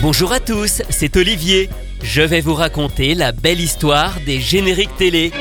[0.00, 1.68] Bonjour à tous, c'est Olivier.
[2.04, 5.32] Je vais vous raconter la belle histoire des génériques télé.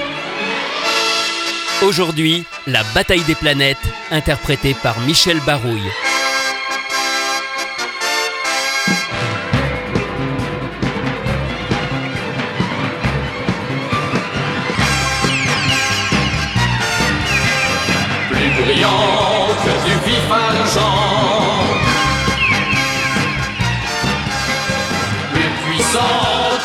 [1.84, 3.78] Aujourd'hui, la bataille des planètes,
[4.10, 5.92] interprétée par Michel Barouille.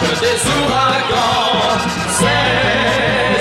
[0.01, 1.81] Que des ouragans,
[2.19, 3.32] ces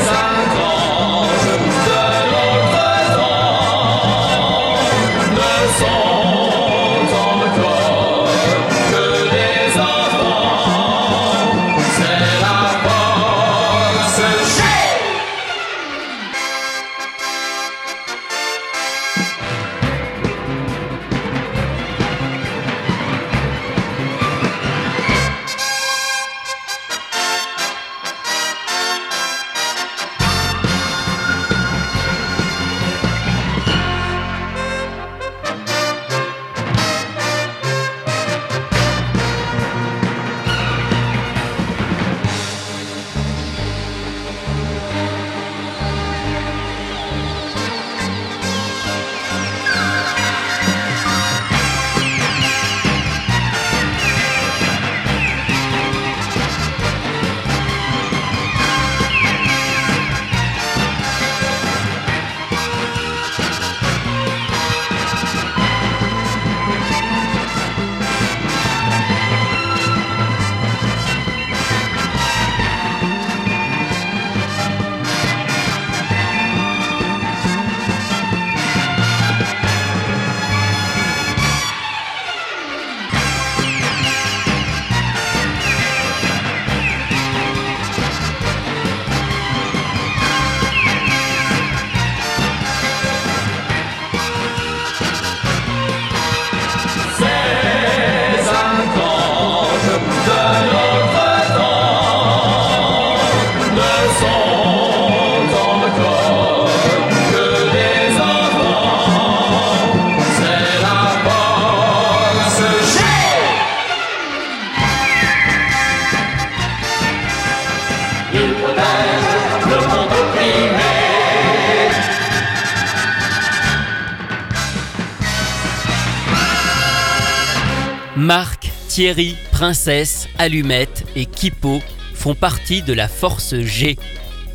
[128.92, 131.80] Thierry, Princesse, Allumette et Kippo
[132.14, 133.98] font partie de la Force G.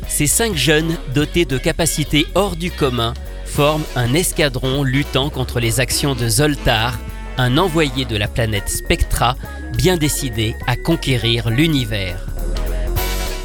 [0.07, 3.15] Ces cinq jeunes, dotés de capacités hors du commun,
[3.45, 6.99] forment un escadron luttant contre les actions de Zoltar,
[7.39, 9.35] un envoyé de la planète Spectra,
[9.75, 12.23] bien décidé à conquérir l'univers.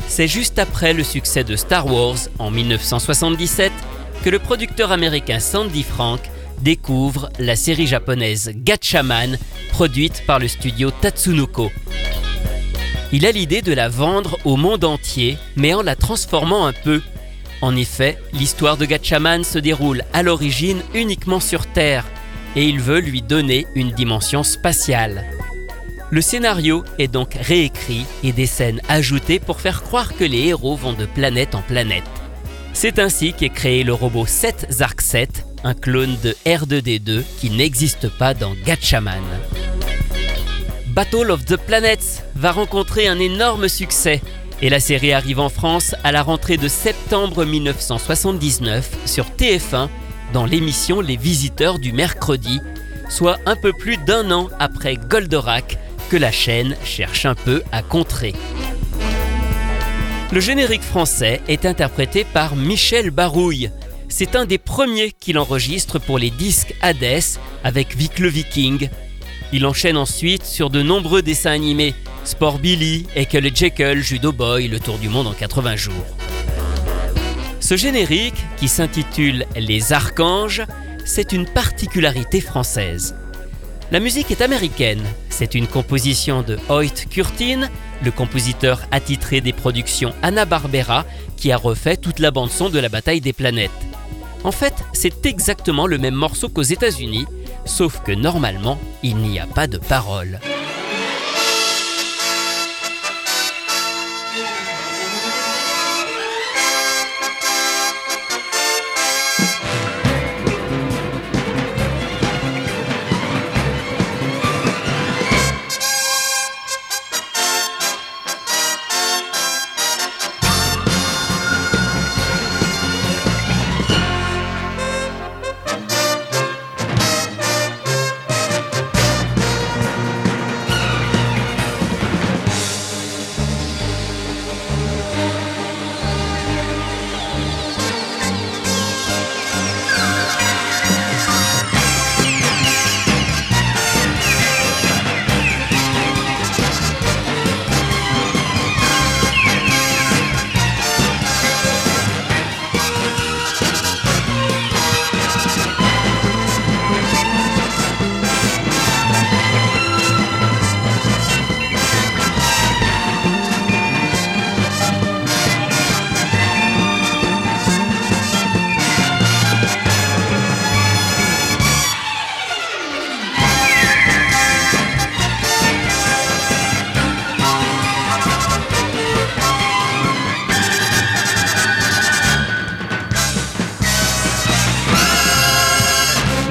[0.08, 3.72] C'est juste après le succès de Star Wars en 1977
[4.22, 6.20] que le producteur américain Sandy Frank
[6.62, 9.36] découvre la série japonaise Gatchaman,
[9.70, 11.70] produite par le studio Tatsunoko.
[13.12, 17.02] Il a l'idée de la vendre au monde entier, mais en la transformant un peu.
[17.60, 22.06] En effet, l'histoire de Gatchaman se déroule à l'origine uniquement sur Terre,
[22.56, 25.24] et il veut lui donner une dimension spatiale.
[26.10, 30.76] Le scénario est donc réécrit et des scènes ajoutées pour faire croire que les héros
[30.76, 32.04] vont de planète en planète.
[32.74, 38.08] C'est ainsi qu'est créé le robot 7 Zark 7, un clone de R2D2 qui n'existe
[38.08, 39.22] pas dans Gatchaman.
[40.88, 44.20] Battle of the Planets va rencontrer un énorme succès
[44.60, 49.88] et la série arrive en France à la rentrée de septembre 1979 sur TF1
[50.32, 52.60] dans l'émission Les Visiteurs du mercredi,
[53.08, 55.78] soit un peu plus d'un an après Goldorak
[56.10, 58.34] que la chaîne cherche un peu à contrer.
[60.32, 63.70] Le générique français est interprété par Michel Barouille.
[64.14, 67.22] C'est un des premiers qu'il enregistre pour les disques Hades
[67.64, 68.90] avec Vic le Viking.
[69.54, 71.94] Il enchaîne ensuite sur de nombreux dessins animés,
[72.24, 76.04] Sport Billy, Ekel et Jekyll, Judo Boy, Le Tour du Monde en 80 jours.
[77.58, 80.62] Ce générique, qui s'intitule Les Archanges,
[81.06, 83.16] c'est une particularité française.
[83.92, 85.02] La musique est américaine.
[85.30, 87.70] C'est une composition de Hoyt Curtin,
[88.04, 91.06] le compositeur attitré des productions Hanna-Barbera,
[91.38, 93.70] qui a refait toute la bande-son de la bataille des planètes.
[94.44, 97.26] En fait, c'est exactement le même morceau qu'aux États-Unis,
[97.64, 100.40] sauf que normalement, il n'y a pas de paroles.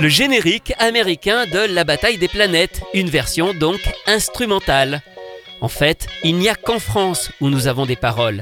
[0.01, 5.03] Le générique américain de La bataille des planètes, une version donc instrumentale.
[5.61, 8.41] En fait, il n'y a qu'en France où nous avons des paroles.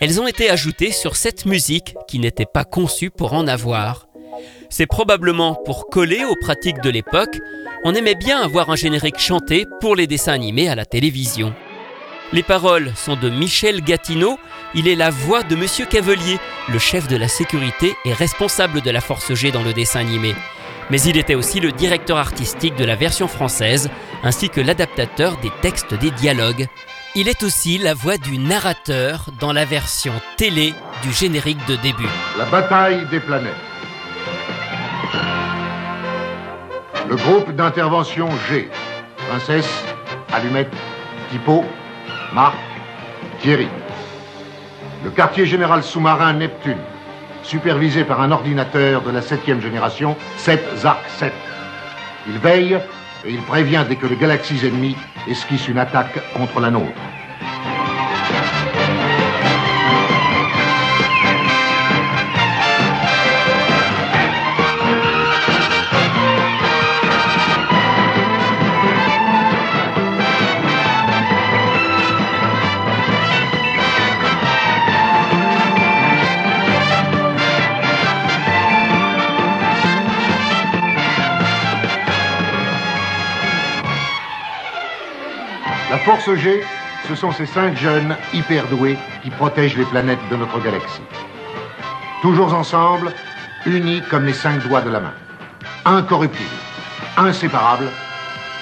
[0.00, 4.08] Elles ont été ajoutées sur cette musique qui n'était pas conçue pour en avoir.
[4.70, 7.38] C'est probablement pour coller aux pratiques de l'époque,
[7.84, 11.54] on aimait bien avoir un générique chanté pour les dessins animés à la télévision.
[12.32, 14.38] Les paroles sont de Michel Gatineau,
[14.74, 16.38] il est la voix de Monsieur Cavelier,
[16.72, 20.34] le chef de la sécurité et responsable de la Force G dans le dessin animé.
[20.90, 23.90] Mais il était aussi le directeur artistique de la version française,
[24.22, 26.66] ainsi que l'adaptateur des textes des dialogues.
[27.14, 32.08] Il est aussi la voix du narrateur dans la version télé du générique de début.
[32.36, 33.52] La bataille des planètes.
[37.08, 38.68] Le groupe d'intervention G.
[39.28, 39.84] Princesse,
[40.32, 40.72] Allumette,
[41.30, 41.64] Typo,
[42.32, 42.56] Marc,
[43.40, 43.68] Thierry.
[45.04, 46.78] Le quartier général sous-marin Neptune,
[47.44, 51.32] supervisé par un ordinateur de la septième génération, 7 Zark 7.
[52.28, 52.78] Il veille
[53.24, 54.96] et il prévient dès que les galaxies ennemies
[55.28, 57.00] esquissent une attaque contre la nôtre.
[85.90, 86.62] La Force G,
[87.06, 91.02] ce sont ces cinq jeunes hyper doués qui protègent les planètes de notre galaxie.
[92.22, 93.12] Toujours ensemble,
[93.66, 95.14] unis comme les cinq doigts de la main.
[95.84, 96.48] Incorruptibles,
[97.18, 97.90] inséparables,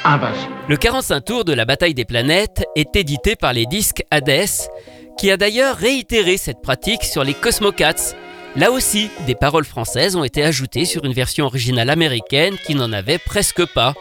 [0.05, 0.53] invincibles.
[0.69, 4.69] Le 45 tours de la bataille des planètes est édité par les disques Hades,
[5.17, 8.15] qui a d'ailleurs réitéré cette pratique sur les Cosmocats.
[8.57, 12.93] Là aussi, des paroles françaises ont été ajoutées sur une version originale américaine qui n'en
[12.93, 13.95] avait presque pas.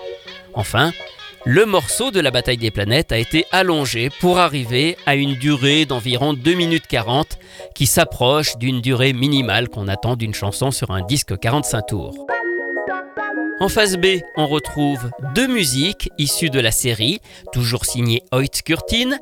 [0.56, 0.92] Enfin,
[1.46, 5.86] le morceau de la bataille des planètes a été allongé pour arriver à une durée
[5.86, 7.40] d'environ 2 minutes 40
[7.74, 12.28] qui s'approche d'une durée minimale qu'on attend d'une chanson sur un disque 45 tours.
[13.60, 17.20] En phase B, on retrouve deux musiques issues de la série,
[17.52, 19.18] toujours signées Hoyt Curtin,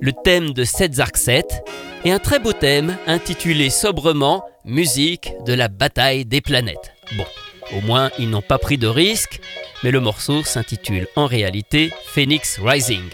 [0.00, 1.62] le thème de 7 Zark 7
[2.04, 6.92] et un très beau thème intitulé sobrement Musique de la bataille des planètes.
[7.18, 7.26] Bon,
[7.76, 9.40] au moins ils n'ont pas pris de risque,
[9.84, 13.04] mais le morceau s'intitule en réalité Phoenix Rising.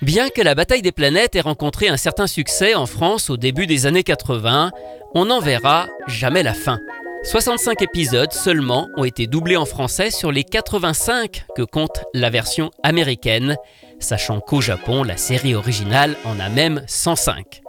[0.00, 3.66] Bien que la bataille des planètes ait rencontré un certain succès en France au début
[3.66, 4.70] des années 80,
[5.14, 6.78] on n'en verra jamais la fin.
[7.24, 12.70] 65 épisodes seulement ont été doublés en français sur les 85 que compte la version
[12.82, 13.58] américaine,
[13.98, 17.60] sachant qu'au Japon, la série originale en a même 105.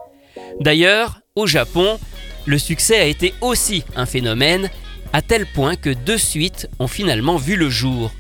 [0.62, 2.00] D'ailleurs, au Japon,
[2.46, 4.70] le succès a été aussi un phénomène,
[5.14, 8.12] à tel point que deux suites ont finalement vu le jour.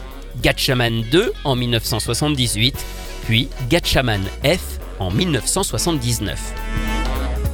[0.41, 2.75] Gatchaman 2 en 1978,
[3.25, 6.39] puis Gatchaman F en 1979.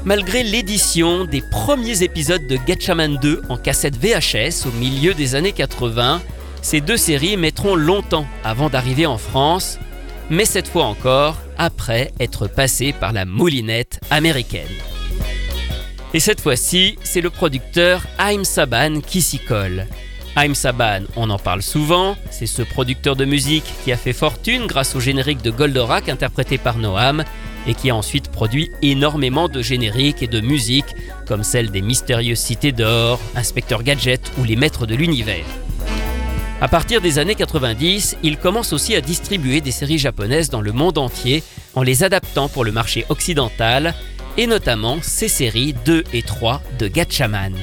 [0.05, 5.51] Malgré l'édition des premiers épisodes de Gatchaman 2 en cassette VHS au milieu des années
[5.51, 6.21] 80,
[6.61, 9.79] ces deux séries mettront longtemps avant d'arriver en France,
[10.29, 14.67] mais cette fois encore après être passées par la moulinette américaine.
[16.13, 19.87] Et cette fois-ci, c'est le producteur Haim Saban qui s'y colle.
[20.37, 24.67] Haim Saban, on en parle souvent, c'est ce producteur de musique qui a fait fortune
[24.67, 27.25] grâce au générique de Goldorak interprété par Noam
[27.67, 30.95] et qui a ensuite produit énormément de génériques et de musiques
[31.27, 35.45] comme celle des mystérieuses cités d'or, Inspecteur Gadget ou les maîtres de l'univers.
[36.61, 40.71] À partir des années 90, il commence aussi à distribuer des séries japonaises dans le
[40.71, 41.43] monde entier
[41.75, 43.93] en les adaptant pour le marché occidental
[44.37, 47.53] et notamment ses séries 2 et 3 de Gatchaman.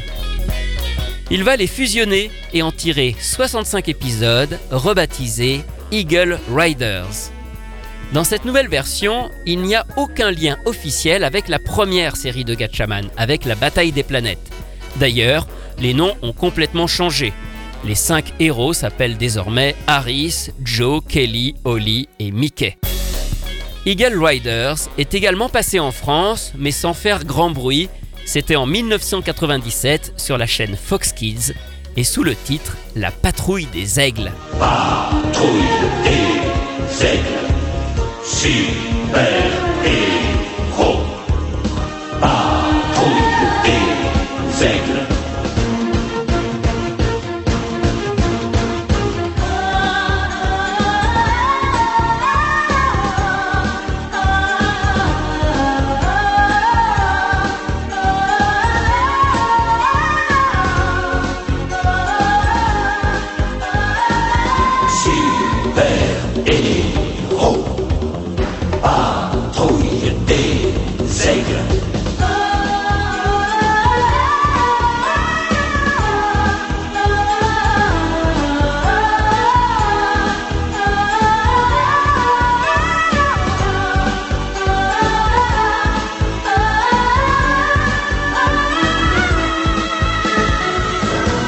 [1.30, 7.30] Il va les fusionner et en tirer 65 épisodes rebaptisés Eagle Riders.
[8.12, 12.54] Dans cette nouvelle version, il n'y a aucun lien officiel avec la première série de
[12.54, 14.50] Gatchaman, avec la bataille des planètes.
[14.96, 17.32] D'ailleurs, les noms ont complètement changé.
[17.84, 22.78] Les cinq héros s'appellent désormais Harris, Joe, Kelly, Holly et Mickey.
[23.86, 27.90] Eagle Riders est également passé en France, mais sans faire grand bruit.
[28.24, 31.52] C'était en 1997 sur la chaîne Fox Kids
[31.96, 34.32] et sous le titre La patrouille des aigles.
[37.02, 37.44] Aigles.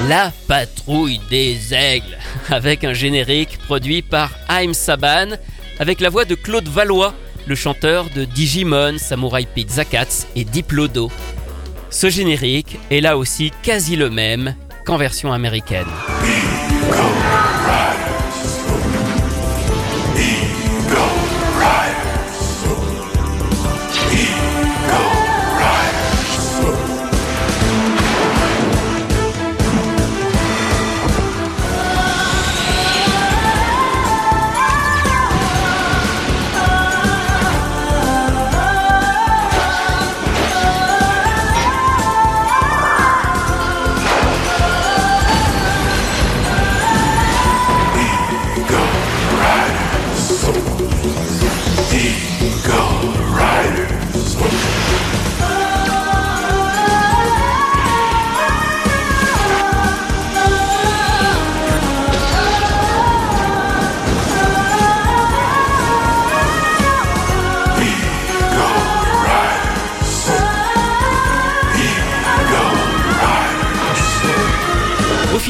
[0.08, 2.16] La patrouille des aigles,
[2.50, 5.36] avec un générique produit par Haim Saban,
[5.80, 7.12] avec la voix de Claude Valois,
[7.46, 11.10] le chanteur de Digimon, Samurai Pizza Cats et Diplodo.
[11.90, 15.86] Ce générique est là aussi quasi le même qu'en version américaine.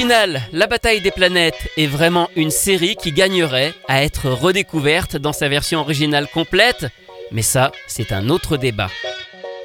[0.07, 5.33] Final, La bataille des planètes est vraiment une série qui gagnerait à être redécouverte dans
[5.33, 6.87] sa version originale complète,
[7.33, 8.89] mais ça, c'est un autre débat.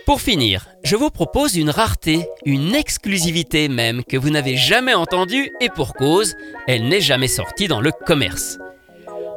[0.07, 5.51] Pour finir, je vous propose une rareté, une exclusivité même que vous n'avez jamais entendue
[5.62, 6.36] et pour cause,
[6.67, 8.57] elle n'est jamais sortie dans le commerce.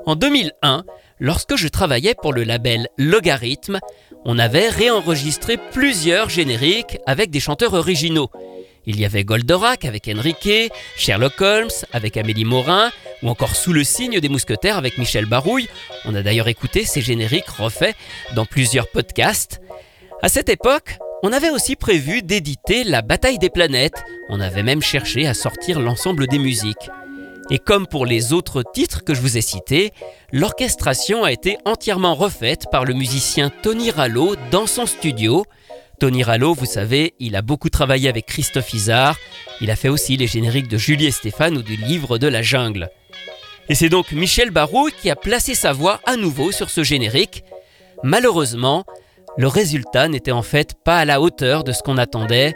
[0.07, 0.85] En 2001,
[1.21, 3.79] lorsque je travaillais pour le label Logarithme,
[4.25, 8.31] on avait réenregistré plusieurs génériques avec des chanteurs originaux.
[8.87, 12.91] Il y avait Goldorak avec Enrique, Sherlock Holmes avec Amélie Morin,
[13.23, 15.69] ou encore Sous le signe des mousquetaires avec Michel Barouille.
[16.05, 17.97] On a d'ailleurs écouté ces génériques refaits
[18.35, 19.61] dans plusieurs podcasts.
[20.23, 24.05] À cette époque, on avait aussi prévu d'éditer La bataille des planètes.
[24.29, 26.91] On avait même cherché à sortir l'ensemble des musiques.
[27.51, 29.93] Et comme pour les autres titres que je vous ai cités,
[30.33, 35.45] l'orchestration a été entièrement refaite par le musicien Tony Rallo dans son studio.
[36.05, 39.17] Tony Rallo, vous savez, il a beaucoup travaillé avec Christophe Isard,
[39.63, 42.43] il a fait aussi les génériques de Julie et Stéphane ou du Livre de la
[42.43, 42.91] Jungle.
[43.71, 47.43] Et c'est donc Michel Barrault qui a placé sa voix à nouveau sur ce générique.
[48.03, 48.85] Malheureusement,
[49.39, 52.55] le résultat n'était en fait pas à la hauteur de ce qu'on attendait.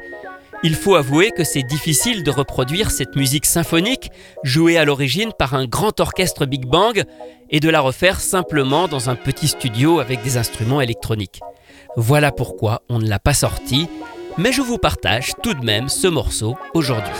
[0.62, 4.11] Il faut avouer que c'est difficile de reproduire cette musique symphonique,
[4.45, 7.02] jouée à l'origine par un grand orchestre Big Bang,
[7.49, 11.40] et de la refaire simplement dans un petit studio avec des instruments électroniques.
[12.00, 13.88] Voilà pourquoi on ne l'a pas sorti,
[14.37, 17.11] mais je vous partage tout de même ce morceau aujourd'hui.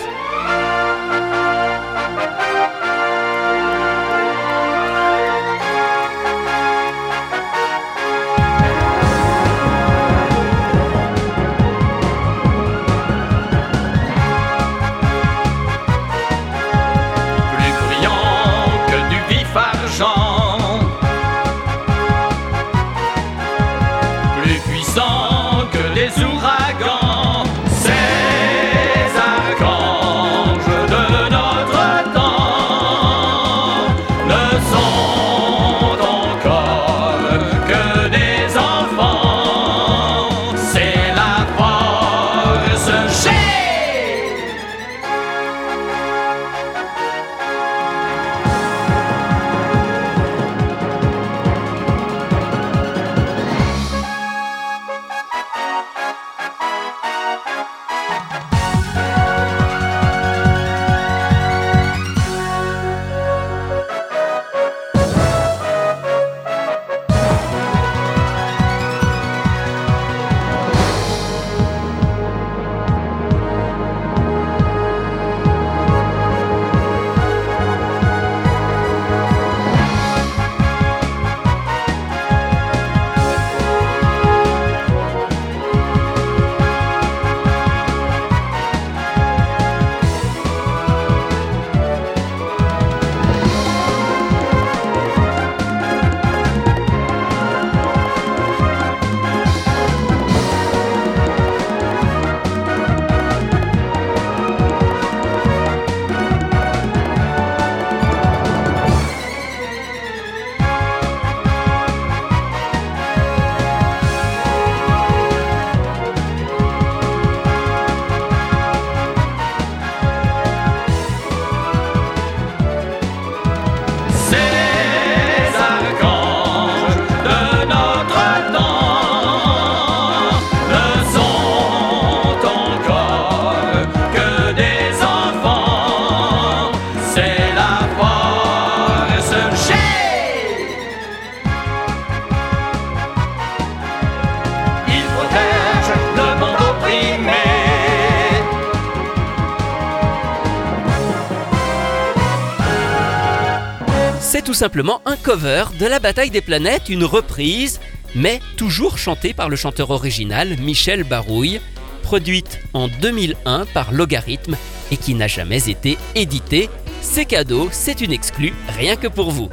[154.59, 157.79] Simplement un cover de la bataille des planètes, une reprise,
[158.13, 161.61] mais toujours chantée par le chanteur original Michel Barouille,
[162.03, 164.57] produite en 2001 par Logarithme
[164.91, 166.69] et qui n'a jamais été éditée.
[167.01, 169.49] C'est cadeau, c'est une exclue, rien que pour vous.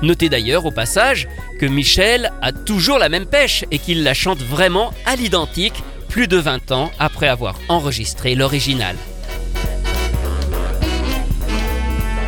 [0.00, 4.40] Notez d'ailleurs au passage que Michel a toujours la même pêche et qu'il la chante
[4.40, 8.96] vraiment à l'identique plus de 20 ans après avoir enregistré l'original.